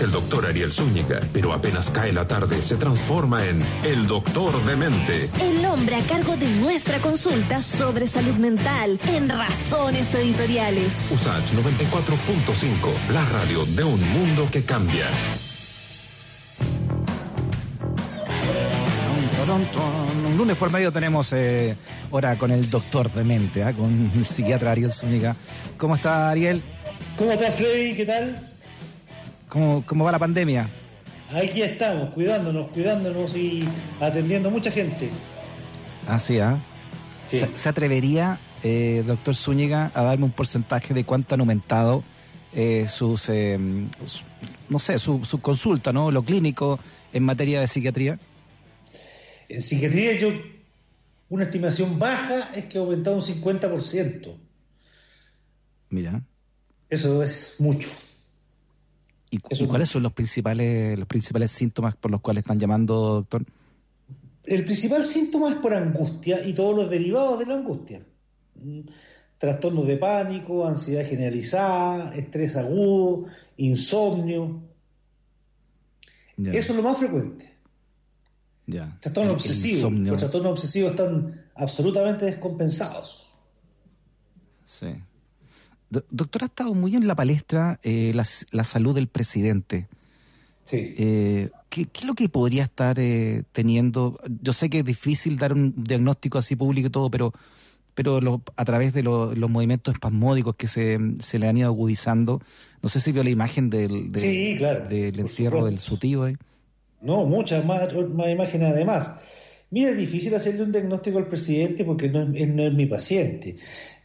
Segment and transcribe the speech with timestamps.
[0.00, 4.76] el doctor Ariel Zúñiga, pero apenas cae la tarde se transforma en el doctor de
[4.76, 5.30] mente.
[5.40, 11.04] El hombre a cargo de nuestra consulta sobre salud mental en Razones Editoriales.
[11.10, 15.06] USACH 94.5, la radio de un mundo que cambia.
[20.24, 21.76] Un lunes por medio tenemos eh,
[22.10, 23.72] hora con el doctor de mente, ¿ah?
[23.72, 25.36] con el psiquiatra Ariel Zúñiga.
[25.76, 26.62] ¿Cómo está Ariel?
[27.16, 27.94] ¿Cómo está Freddy?
[27.94, 28.53] ¿Qué tal?
[29.54, 30.68] ¿Cómo, cómo va la pandemia?
[31.30, 33.62] Aquí estamos, cuidándonos, cuidándonos y
[34.00, 35.08] atendiendo a mucha gente.
[36.08, 36.58] Ah, sí, ¿ah?
[37.28, 42.02] ¿Se, atrevería, eh, doctor Zúñiga, a darme un porcentaje de cuánto han aumentado
[42.52, 43.56] eh, sus, eh,
[44.68, 46.10] no sé, su, su consulta, ¿no?
[46.10, 46.80] Lo clínico
[47.12, 48.18] en materia de psiquiatría.
[49.48, 50.30] En psiquiatría yo,
[51.28, 54.34] una estimación baja es que ha aumentado un 50%.
[55.90, 56.24] Mira.
[56.90, 57.88] Eso es mucho.
[59.50, 63.44] ¿Y, cuáles son los principales, los principales síntomas por los cuales están llamando, doctor?
[64.44, 68.04] El principal síntoma es por angustia y todos los derivados de la angustia.
[68.56, 68.80] Mm,
[69.38, 74.62] trastornos de pánico, ansiedad generalizada, estrés agudo, insomnio.
[76.36, 77.54] Eso es lo más frecuente.
[79.00, 79.92] Trastornos obsesivos.
[79.92, 83.34] Los trastornos obsesivos están absolutamente descompensados.
[84.64, 84.88] Sí.
[86.10, 89.88] Doctor, ha estado muy en la palestra eh, la, salud del presidente.
[90.64, 90.94] Sí.
[90.96, 94.18] Eh, ¿qué, es lo que podría estar eh, teniendo?
[94.42, 97.32] Yo sé que es difícil dar un diagnóstico así público y todo, pero,
[97.94, 102.40] pero a través de los movimientos espasmódicos que se, se, le han ido agudizando,
[102.82, 106.26] no sé si vio la imagen del, del entierro del su tío.
[107.02, 109.14] No, muchas más, más imágenes además.
[109.70, 113.56] Mira, es difícil hacerle un diagnóstico al presidente porque no, él no es mi paciente,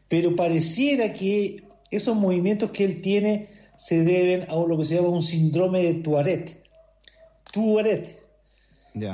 [0.07, 5.09] pero pareciera que esos movimientos que él tiene se deben a lo que se llama
[5.09, 6.61] un síndrome de Tuaret.
[7.51, 8.19] Tuaret,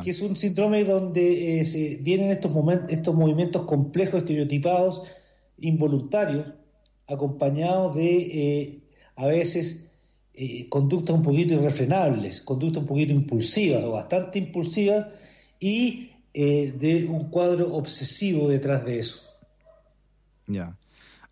[0.04, 5.04] que es un síndrome donde eh, se vienen estos, momentos, estos movimientos complejos, estereotipados,
[5.60, 6.48] involuntarios,
[7.08, 8.80] acompañados de, eh,
[9.16, 9.86] a veces,
[10.34, 15.08] eh, conductas un poquito irrefrenables, conductas un poquito impulsivas o bastante impulsivas
[15.60, 19.22] y de un cuadro obsesivo detrás de eso.
[20.48, 20.78] Ya.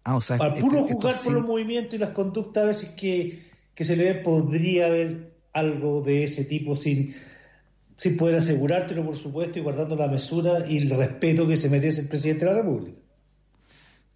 [0.05, 3.39] Ah, Para puro jugar por los movimientos y las conductas a veces que,
[3.75, 7.15] se le ve, podría haber algo de ese tipo sin,
[7.97, 12.01] sin poder asegurártelo, por supuesto, y guardando la mesura y el respeto que se merece
[12.01, 12.99] el presidente de la República.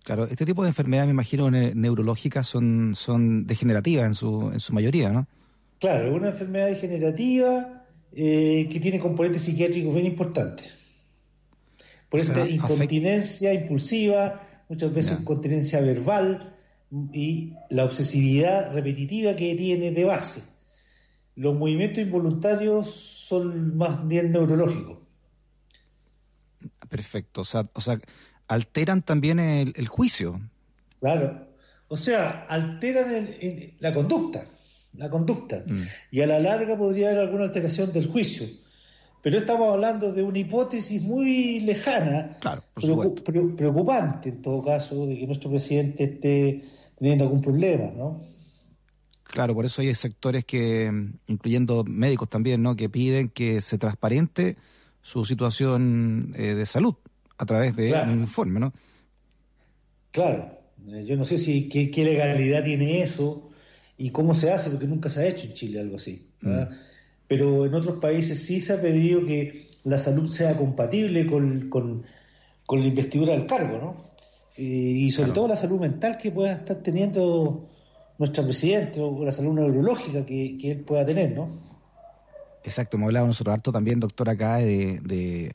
[0.04, 4.74] Claro, este tipo de enfermedades, me imagino, neurológicas son, son degenerativas en su, en su
[4.74, 5.28] mayoría, ¿no?
[5.80, 10.74] Claro, es una enfermedad degenerativa eh, que tiene componentes psiquiátricos bien importantes.
[12.10, 16.56] Por esta incontinencia impulsiva, muchas veces incontinencia verbal
[17.14, 20.44] y la obsesividad repetitiva que tiene de base.
[21.36, 25.00] Los movimientos involuntarios son más bien neurológicos.
[26.90, 28.00] Perfecto, o sea, o sea
[28.48, 30.40] alteran también el, juicio.
[31.00, 31.48] Claro,
[31.90, 33.28] o sea, alteran
[33.80, 34.46] la conducta,
[34.94, 35.84] la conducta, mm.
[36.12, 38.48] y a la larga podría haber alguna alteración del juicio
[39.28, 42.38] pero estamos hablando de una hipótesis muy lejana,
[43.58, 46.64] preocupante en todo caso, de que nuestro presidente esté
[46.98, 48.22] teniendo algún problema, ¿no?
[49.26, 50.90] Claro, por eso hay sectores que,
[51.28, 52.78] incluyendo médicos también, ¿no?
[52.78, 54.56] que piden que se transparente
[55.02, 56.96] su situación eh, de salud
[57.38, 58.72] a través de un informe, ¿no?
[60.12, 60.58] Claro,
[60.88, 63.50] eh, yo no sé si qué, legalidad tiene eso
[63.98, 66.30] y cómo se hace, porque nunca se ha hecho en Chile algo así.
[66.40, 66.70] ¿verdad?
[66.70, 66.97] Mm
[67.28, 72.04] pero en otros países sí se ha pedido que la salud sea compatible con,
[72.70, 74.08] la investidura del cargo, ¿no?
[74.58, 77.68] Eh, y sobre todo la salud mental que pueda estar teniendo
[78.18, 81.50] nuestra presidenta o la salud neurológica que, él pueda tener, ¿no?
[82.64, 85.54] Exacto, hemos hablado nosotros harto también, doctor, acá de,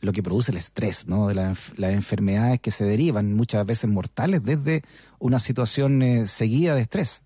[0.00, 1.28] lo que produce el estrés, ¿no?
[1.28, 4.82] De las enfermedades que se derivan, muchas veces mortales, desde
[5.18, 7.22] una situación eh, seguida de estrés.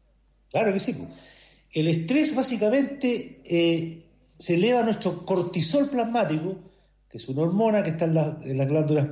[0.50, 1.06] Claro que sí.
[1.72, 4.04] El estrés básicamente eh,
[4.38, 6.56] se eleva nuestro cortisol plasmático,
[7.08, 8.14] que es una hormona que está en,
[8.58, 9.08] las glándulas,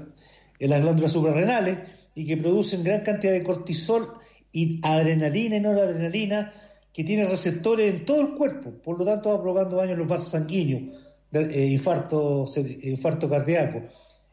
[0.58, 1.78] en las glándulas suprarrenales
[2.14, 4.14] y que produce gran cantidad de cortisol
[4.52, 6.52] y adrenalina y noradrenalina
[6.92, 10.08] que tiene receptores en todo el cuerpo, por lo tanto va provocando daño en los
[10.08, 10.82] vasos sanguíneos,
[11.32, 12.46] eh, infarto,
[12.82, 13.82] infarto cardíaco,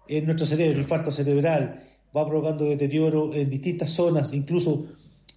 [0.07, 1.83] en nuestro cerebro, infarto cerebral,
[2.15, 4.89] va provocando deterioro en distintas zonas, incluso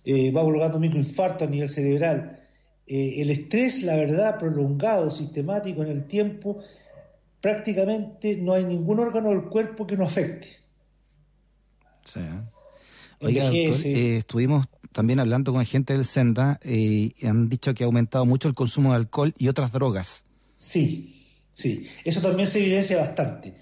[0.05, 2.41] eh, va provocando microinfarto a nivel cerebral.
[2.93, 6.59] Eh, el estrés, la verdad, prolongado, sistemático en el tiempo,
[7.41, 10.49] prácticamente no hay ningún órgano del cuerpo que no afecte.
[12.03, 12.19] Sí.
[13.21, 17.87] Oiga, doctor, eh, estuvimos también hablando con gente del Senda, eh, han dicho que ha
[17.87, 20.25] aumentado mucho el consumo de alcohol y otras drogas.
[20.57, 23.55] Sí, sí, eso también se evidencia bastante.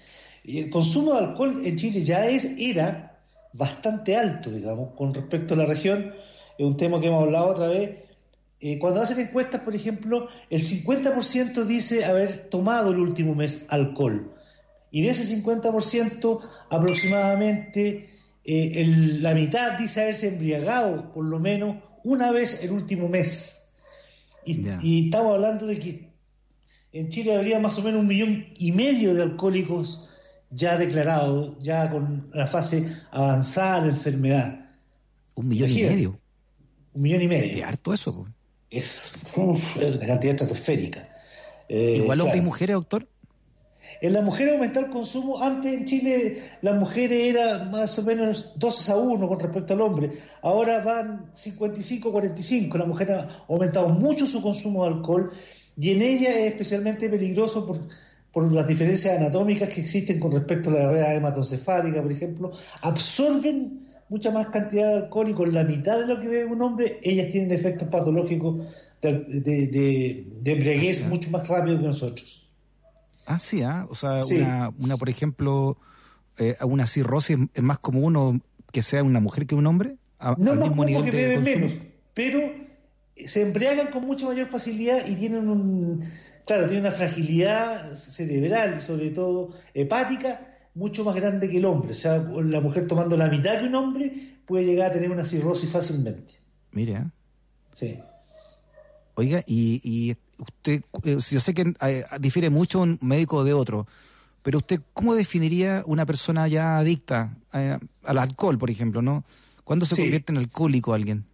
[0.43, 3.21] Y el consumo de alcohol en Chile ya es, era
[3.53, 6.15] bastante alto, digamos, con respecto a la región.
[6.57, 8.08] Es un tema que hemos hablado otra vez.
[8.61, 14.33] Eh, cuando hacen encuestas, por ejemplo, el 50% dice haber tomado el último mes alcohol.
[14.91, 18.09] Y de ese 50%, aproximadamente
[18.43, 18.85] eh,
[19.19, 23.73] la mitad dice haberse embriagado por lo menos una vez el último mes.
[24.45, 26.09] Y, estamos hablando de que
[26.91, 30.09] en Chile habría más o menos un millón y medio de alcohólicos
[30.49, 34.69] ya declarados, ya con la fase avanzada de la enfermedad.
[35.35, 36.19] Un millón y medio.
[36.93, 37.57] Un millón y medio.
[37.57, 38.25] Es harto eso.
[38.69, 41.09] Es una cantidad estratosférica.
[41.67, 43.07] Eh, ¿Igual hombres y mujeres, doctor?
[44.01, 48.53] En la mujer aumentó el consumo, antes en Chile las mujeres era más o menos
[48.55, 50.11] 12 a 1 con respecto al hombre,
[50.41, 55.31] ahora van 55-45, la mujer ha aumentado mucho su consumo de alcohol
[55.77, 57.79] y en ella es especialmente peligroso por,
[58.31, 62.51] por las diferencias anatómicas que existen con respecto a la diarrea hematocefálica, por ejemplo,
[62.81, 66.61] absorben mucha más cantidad de alcohol y con la mitad de lo que bebe un
[66.61, 68.65] hombre, ellas tienen efectos patológicos
[69.01, 69.19] de,
[70.43, 72.49] de, embriaguez mucho más rápido que nosotros.
[73.25, 73.85] Ah, sí, ¿ah?
[73.89, 75.77] O sea, Una, una, por ejemplo,
[76.37, 78.41] eh, una cirrosis es más común
[78.71, 79.95] que sea una mujer que un hombre.
[80.37, 81.75] no al mismo nivel que de menos,
[82.13, 82.39] pero
[83.15, 86.09] se embriagan con mucha mayor facilidad y tienen un,
[86.45, 90.48] claro, tienen una fragilidad cerebral, sobre todo hepática,
[90.79, 91.91] mucho más grande que el hombre.
[91.91, 95.25] O sea, la mujer tomando la mitad que un hombre puede llegar a tener una
[95.25, 96.33] cirrosis fácilmente.
[96.71, 97.05] Mire, ¿eh?
[97.73, 97.99] Sí.
[99.15, 103.87] Oiga, y usted, eh, yo sé que eh, difiere mucho un médico de otro,
[104.41, 109.25] pero usted, ¿cómo definiría una persona ya adicta al alcohol, por ejemplo, no?
[109.63, 111.25] ¿Cuándo se convierte en alcohólico alguien?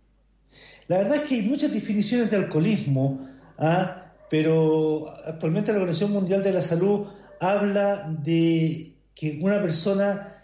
[0.87, 3.27] La verdad es que hay muchas definiciones de alcoholismo,
[3.57, 4.11] ¿ah?
[4.29, 7.07] pero actualmente la Organización Mundial de la Salud
[7.39, 10.35] habla de que una persona,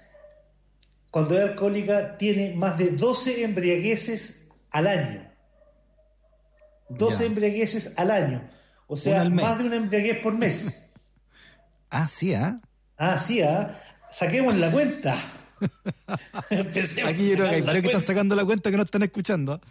[1.12, 5.30] cuando es alcohólica, tiene más de 12 embriagueces al año.
[6.90, 8.50] 12 embriagueces al año.
[8.88, 10.94] O sea, más de una embriaguez por mes.
[11.90, 12.60] ah, sí, ¿ah?
[12.98, 13.78] Ah, sí, ¿ah?
[14.12, 15.18] Saquemos la cuenta.
[16.50, 19.62] Aquí yo creo que hay varios que están sacando la cuenta que no están escuchando.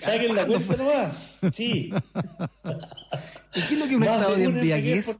[0.00, 1.38] Saquen la cuenta nomás.
[1.52, 1.92] Sí.
[3.54, 5.18] ¿Y qué es lo que un estado de embriaguez?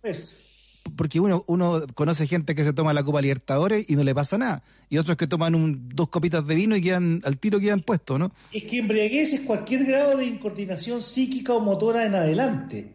[0.97, 4.39] Porque uno, uno conoce gente que se toma la Copa Libertadores y no le pasa
[4.39, 7.83] nada, y otros que toman un, dos copitas de vino y quedan al tiro quedan
[7.83, 8.33] puestos, ¿no?
[8.53, 12.95] Es que embriaguez es cualquier grado de incoordinación psíquica o motora en adelante.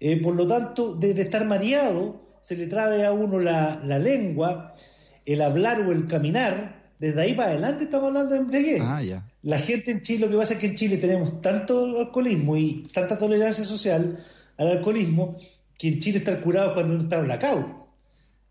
[0.00, 4.74] Eh, por lo tanto, desde estar mareado, se le trabe a uno la, la, lengua,
[5.24, 8.82] el hablar o el caminar, desde ahí para adelante estamos hablando de embriaguez.
[8.82, 9.26] Ah, ya.
[9.42, 12.88] La gente en Chile, lo que pasa es que en Chile tenemos tanto alcoholismo y
[12.92, 14.18] tanta tolerancia social
[14.56, 15.36] al alcoholismo
[15.82, 17.66] que en Chile estar curado cuando uno está blackout.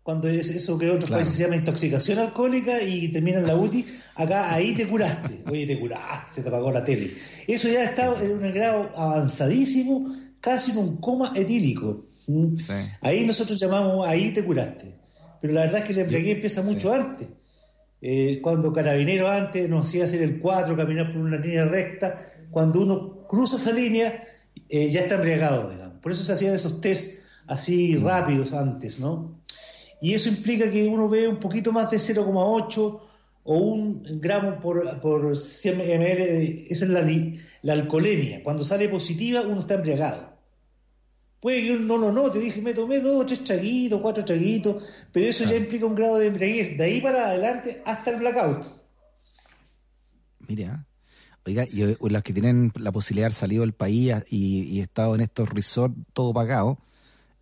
[0.02, 3.56] Cuando es eso que en otros países se llama intoxicación alcohólica y termina en la
[3.56, 3.86] UTI,
[4.16, 5.42] acá ahí te curaste.
[5.50, 7.14] Oye, te curaste, se te apagó la tele.
[7.46, 12.04] Eso ya está en un grado avanzadísimo, casi en un coma etílico.
[12.26, 12.56] ¿Mm?
[13.00, 14.94] Ahí nosotros llamamos, ahí te curaste.
[15.40, 17.28] Pero la verdad es que el embriaguez empieza mucho antes.
[18.02, 22.18] Eh, cuando Carabinero antes nos hacía hacer el 4, caminar por una línea recta,
[22.50, 24.22] cuando uno cruza esa línea,
[24.68, 25.98] eh, ya está embriagado, digamos.
[26.02, 29.42] Por eso se hacían esos test así rápidos antes, ¿no?
[30.00, 33.00] Y eso implica que uno ve un poquito más de 0,8
[33.44, 37.06] o un gramo por, por 100 ml, esa es la,
[37.62, 38.42] la alcoholemia.
[38.42, 40.32] Cuando sale positiva, uno está embriagado.
[41.40, 45.26] Puede que uno no lo note, dije, me tomé dos, tres chaguitos, cuatro chaguitos, pero
[45.26, 48.66] eso ya implica un grado de embriaguez, de ahí para adelante hasta el blackout.
[50.46, 50.86] Mira,
[51.44, 54.80] oiga, y eh, las que tienen la posibilidad de haber salido del país y, y
[54.80, 56.78] estado en estos resorts todo pagado,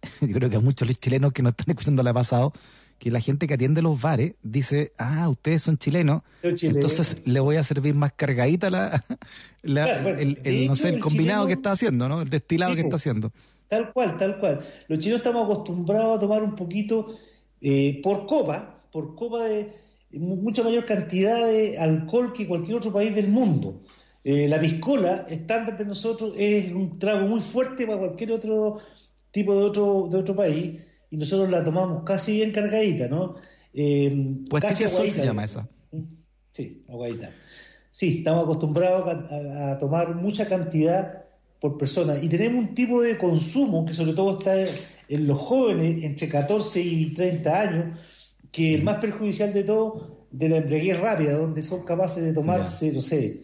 [0.21, 2.53] yo creo que a muchos chilenos que nos están escuchando le ha pasado,
[2.99, 7.57] que la gente que atiende los bares dice, ah, ustedes son chilenos, entonces le voy
[7.57, 9.03] a servir más cargadita la,
[9.63, 12.21] el, no sé, el, combinado que está haciendo, ¿no?
[12.21, 13.33] El destilado que está haciendo.
[13.69, 14.61] Tal cual, tal cual.
[14.89, 17.17] Los chilenos estamos acostumbrados a tomar un poquito
[17.61, 19.73] eh, por copa, por copa de
[20.13, 23.81] mucha mayor cantidad de alcohol que cualquier otro país del mundo.
[24.23, 28.79] Eh, la piscola, estándar de nosotros, es un trago muy fuerte para cualquier otro
[29.31, 33.35] tipo de otro, de otro país y nosotros la tomamos casi bien cargadita, ¿no?
[33.75, 35.69] Eh, pues casi se llama esa.
[36.53, 37.31] Sí, aguadita.
[37.91, 41.25] Sí, estamos acostumbrados a, tomar mucha cantidad
[41.61, 44.55] por persona y tenemos un tipo de consumo que sobre todo está
[45.09, 47.99] en los jóvenes entre 14 y 30 años,
[48.53, 52.33] que es el más perjudicial de todo de la embriaguez rápida, donde son capaces de
[52.33, 53.43] tomarse, no sé,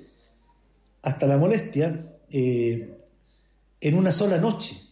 [1.02, 4.85] hasta la molestia en una sola noche.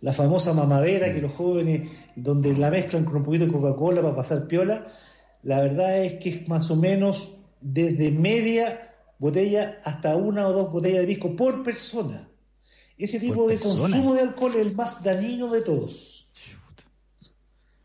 [0.00, 4.14] La famosa mamadera que los jóvenes, donde la mezclan con un poquito de Coca-Cola para
[4.14, 4.86] pasar piola,
[5.42, 10.72] la verdad es que es más o menos desde media botella hasta una o dos
[10.72, 12.28] botellas de pisco por persona.
[12.98, 16.30] Ese tipo de consumo de alcohol es el más dañino de todos.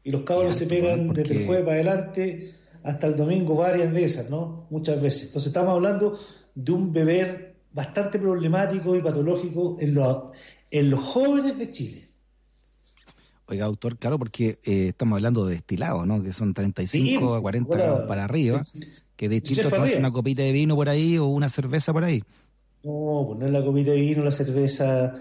[0.03, 4.29] Y los cabros se pegan desde el jueves para adelante hasta el domingo varias veces,
[4.29, 4.67] ¿no?
[4.69, 5.27] Muchas veces.
[5.27, 6.17] Entonces estamos hablando
[6.55, 10.31] de un beber bastante problemático y patológico en los,
[10.71, 12.07] en los jóvenes de Chile.
[13.47, 16.23] Oiga, doctor, claro, porque eh, estamos hablando de destilado, ¿no?
[16.23, 18.63] Que son 35 a 40 grados para arriba.
[19.17, 22.23] Que de chiste tomas una copita de vino por ahí o una cerveza por ahí.
[22.83, 25.13] No, pues no es la copita de vino, la cerveza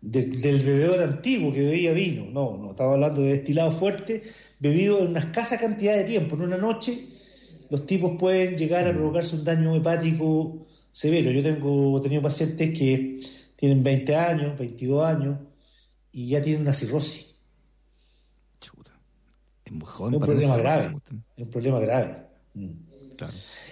[0.00, 2.24] del bebedor antiguo que bebía vino.
[2.24, 4.22] No, no, estaba hablando de destilado fuerte,
[4.58, 6.36] bebido en una escasa cantidad de tiempo.
[6.36, 6.98] En una noche,
[7.68, 8.96] los tipos pueden llegar a mm.
[8.96, 11.30] provocarse un daño hepático severo.
[11.30, 13.20] Yo tengo tenido pacientes que
[13.64, 15.38] tienen 20 años, 22 años
[16.12, 17.36] y ya tienen una cirrosis.
[18.60, 18.92] Chuta.
[19.64, 20.14] Es muy joven.
[20.14, 20.96] Es un problema grave.
[21.34, 22.16] Es un problema grave.
[22.52, 22.68] Mm.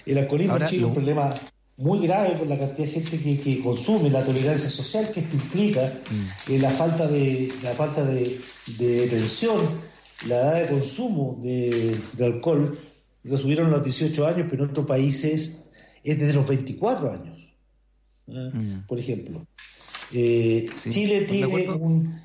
[0.07, 1.35] El alcoholismo en Chile es un problema
[1.77, 5.83] muy grave por la cantidad de gente que, consume, la tolerancia social que esto implica,
[5.83, 6.53] mm.
[6.53, 8.41] eh, la falta de la falta de,
[8.79, 9.29] de
[10.27, 12.79] la edad de consumo de, alcohol,
[13.25, 15.71] lo subieron a los 18 años, pero en otros países
[16.03, 17.39] es desde los 24 años,
[18.29, 18.51] ¿eh?
[18.55, 18.87] mm.
[18.87, 19.47] por ejemplo.
[20.13, 22.21] Eh, Chile tiene un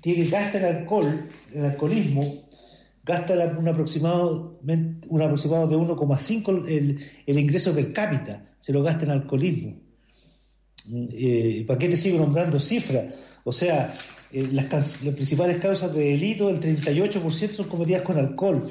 [0.00, 2.48] tiene gasta el alcohol, el alcoholismo,
[3.04, 4.54] gasta un aproximado,
[5.08, 9.76] un aproximado de 1,5 el, el ingreso per cápita se lo gasta en alcoholismo.
[10.92, 13.06] Eh, ¿Para qué te sigo nombrando cifras?
[13.44, 13.92] O sea,
[14.32, 18.64] eh, las, principales causas de delito, el 38% son cometidas con alcohol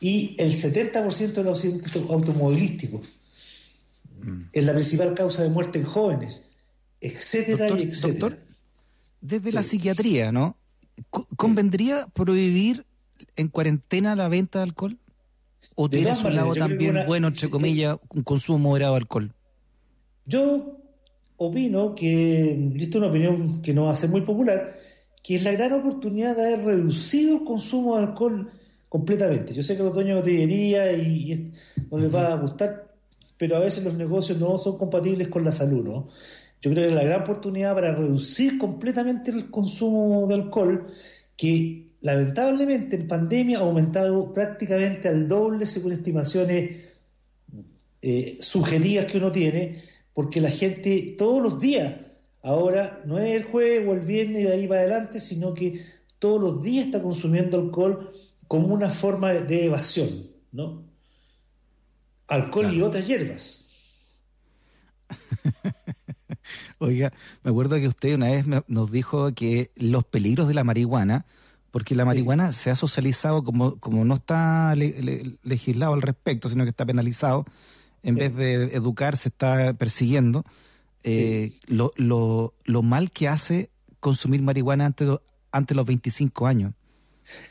[0.00, 3.14] y el 70% de los accidentes automovilísticos.
[4.22, 4.42] Mm.
[4.52, 6.55] Es la principal causa de muerte en jóvenes,
[7.00, 8.38] etcétera y etcétera.
[9.20, 10.56] desde la psiquiatría, ¿no?
[11.36, 12.86] ¿Convendría prohibir
[13.36, 14.98] en cuarentena la venta de alcohol?
[15.74, 19.34] ¿O tiene su lado también bueno, entre comillas, un consumo moderado de alcohol?
[20.24, 20.80] Yo
[21.36, 24.76] opino que, y esto es una opinión que no va a ser muy popular,
[25.22, 28.50] que es la gran oportunidad de haber reducido el consumo de alcohol
[28.88, 29.52] completamente.
[29.54, 31.52] Yo sé que los dueños de botillería y,
[31.90, 32.94] no les va a gustar,
[33.36, 36.06] pero a veces los negocios no son compatibles con la salud, ¿no?
[36.60, 40.92] Yo creo que es la gran oportunidad para reducir completamente el consumo de alcohol,
[41.36, 46.98] que lamentablemente en pandemia ha aumentado prácticamente al doble según estimaciones
[48.02, 49.82] eh, sugeridas que uno tiene,
[50.14, 51.94] porque la gente todos los días,
[52.42, 55.80] ahora no es el jueves o el viernes y de ahí para adelante, sino que
[56.18, 58.12] todos los días está consumiendo alcohol
[58.48, 60.08] como una forma de evasión,
[60.52, 60.84] ¿no?
[62.28, 63.70] Alcohol y otras hierbas.
[66.78, 71.24] Oiga, me acuerdo que usted una vez nos dijo que los peligros de la marihuana,
[71.70, 76.70] porque la marihuana se ha socializado como, como no está legislado al respecto, sino que
[76.70, 77.46] está penalizado,
[78.02, 80.44] en vez de educar, se está persiguiendo.
[81.02, 85.08] Eh, lo, lo, lo, mal que hace consumir marihuana antes,
[85.52, 86.72] antes de los 25 años.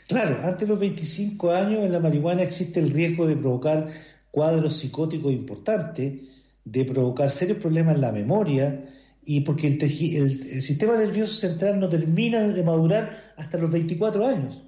[0.07, 3.87] Claro, antes de los 25 años en la marihuana existe el riesgo de provocar
[4.31, 6.21] cuadros psicóticos importantes,
[6.65, 8.85] de provocar serios problemas en la memoria,
[9.25, 14.61] y porque el, sistema nervioso central no termina de madurar hasta los 24 años.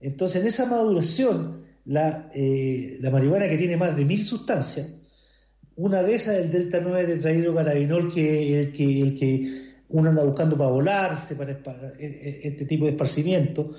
[0.00, 4.96] Entonces, en esa maduración, la, eh, la marihuana que tiene más de mil sustancias,
[5.76, 10.24] una de esas es el delta 9 tetrahidrocarabinol, que el que, el que uno anda
[10.24, 13.72] buscando para volarse, para e, e, este tipo de esparcimiento.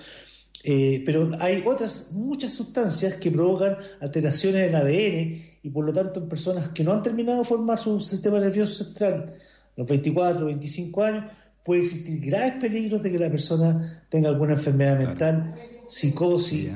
[0.64, 6.20] Eh, pero hay otras muchas sustancias que provocan alteraciones en ADN y por lo tanto
[6.20, 9.34] en personas que no han terminado de formar su sistema nervioso central,
[9.76, 11.26] los 24, 25 años,
[11.64, 15.56] puede existir graves peligros de que la persona tenga alguna enfermedad mental,
[15.88, 16.72] psicosis,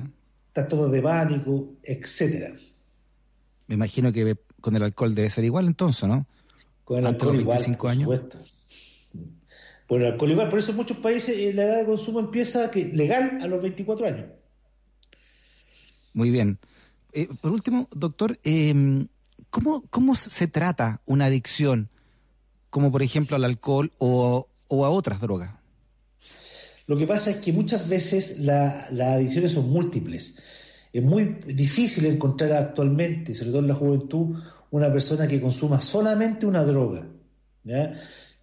[0.53, 2.55] trastornos de pánico, etcétera.
[3.67, 6.27] Me imagino que con el alcohol debe ser igual entonces, ¿no?
[6.83, 8.03] Con el alcohol igual, por años.
[8.03, 8.39] Supuesto.
[9.87, 12.71] Por el alcohol igual, por eso en muchos países eh, la edad de consumo empieza
[12.71, 14.25] que, legal a los 24 años.
[16.13, 16.59] Muy bien.
[17.13, 19.07] Eh, por último, doctor, em,
[19.49, 21.89] ¿cómo, ¿cómo se trata una adicción,
[22.75, 25.49] como por ejemplo al alcohol o, a otras drogas?
[26.87, 30.89] Lo que pasa es que muchas veces las adicciones son múltiples.
[30.91, 34.37] Es muy difícil encontrar actualmente, sobre todo en la juventud,
[34.71, 37.07] una persona que consuma solamente una droga.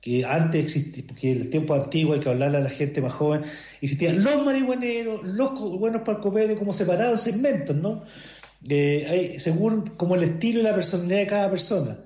[0.00, 3.12] que antes existía, porque en el tiempo antiguo hay que hablarle a la gente más
[3.12, 3.42] joven,
[3.82, 8.02] existían los marihuaneros, los buenos palcopedes como separados segmentos, ¿no?
[8.66, 11.98] Eh, según como el estilo y la personalidad de cada persona.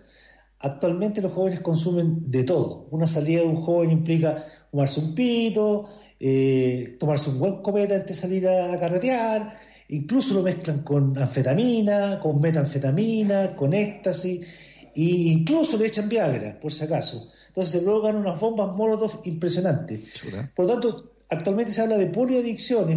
[0.59, 2.89] Actualmente los jóvenes consumen de todo.
[2.91, 5.87] Una salida de un joven implica fumarse un pito,
[6.19, 9.53] eh, tomarse un buen copete antes de salir a, carretear,
[9.89, 14.47] incluso lo mezclan con anfetamina, con metanfetamina, con éxtasis,
[14.95, 17.31] e incluso le echan Viagra, por si acaso.
[17.49, 20.23] Entonces se provocan unas bombas Molotov impresionantes.
[20.55, 22.97] Por lo tanto, actualmente se habla de poliadicciones,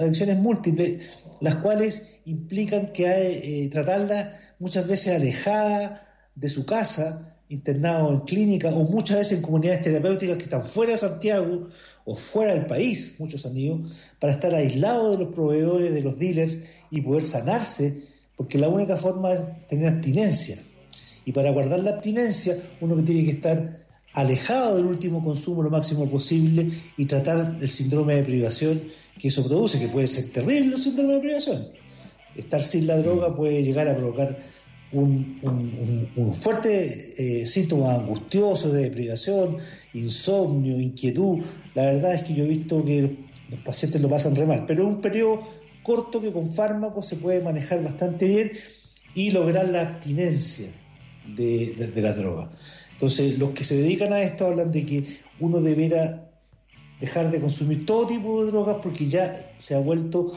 [0.00, 1.02] adicciones múltiples,
[1.40, 6.00] las cuales implican que hay, eh, tratarlas muchas veces alejadas
[6.34, 10.92] de su casa, internado en clínica o muchas veces en comunidades terapéuticas que están fuera
[10.92, 11.68] de Santiago
[12.04, 13.80] o fuera del país, muchos han ido,
[14.20, 16.58] para estar aislados de los proveedores, de los dealers
[16.90, 17.96] y poder sanarse,
[18.36, 20.56] porque la única forma es tener abstinencia.
[21.24, 26.08] Y para guardar la abstinencia, uno tiene que estar alejado del último consumo lo máximo
[26.08, 28.82] posible y tratar el síndrome de privación
[29.18, 31.68] que eso produce, que puede ser terrible el síndrome de privación.
[32.36, 34.38] Estar sin la droga puede llegar a provocar
[34.94, 39.58] un, fuerte eh, síntoma angustioso de deprivación,
[39.92, 41.42] insomnio, inquietud.
[41.74, 43.16] La verdad es que yo he visto que
[43.50, 45.42] los pacientes lo pasan re mal, pero es un periodo
[45.82, 48.52] corto que con fármacos se puede manejar bastante bien
[49.14, 50.68] y lograr la abstinencia
[51.36, 52.50] de la droga.
[52.92, 55.04] Entonces, los que se dedican a esto hablan de que
[55.40, 56.30] uno deberá
[57.00, 60.32] dejar de consumir todo tipo de drogas porque ya se ha vuelto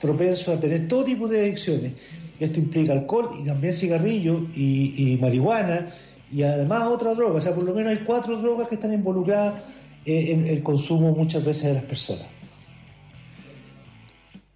[0.00, 1.92] propenso a tener todo tipo de adicciones.
[2.38, 5.88] Esto implica alcohol y también cigarrillo y, marihuana
[6.32, 7.34] y además otra droga.
[7.36, 9.62] O sea, por lo menos hay cuatro drogas que están involucradas
[10.04, 12.26] en el consumo muchas veces de las personas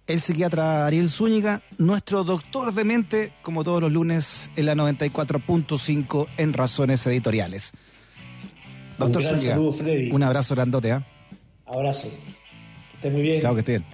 [0.09, 6.27] el psiquiatra Ariel Zúñiga, nuestro doctor de mente, como todos los lunes en la 94.5
[6.37, 7.71] en Razones Editoriales.
[8.97, 9.59] Doctor un Zúñiga,
[10.11, 11.05] un abrazo grandote, ¿ah?
[11.67, 12.09] Abrazo.
[12.89, 13.41] Que esté muy bien.
[13.41, 13.85] Chao, que estén.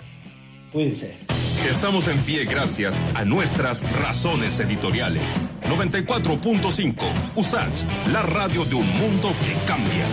[0.75, 1.15] Cuídense.
[1.69, 5.23] Estamos en pie gracias a nuestras razones editoriales.
[5.69, 6.95] 94.5
[7.33, 10.05] USACH, la radio de un mundo que cambia.